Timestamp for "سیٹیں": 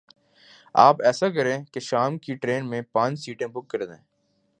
3.19-3.47